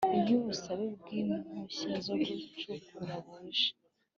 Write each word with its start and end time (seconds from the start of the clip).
Iyo 0.17 0.33
ubusabe 0.41 0.85
bw 0.95 1.05
impushya 1.19 1.91
zo 2.05 2.15
gucukura 2.25 3.13
buje 3.25 3.69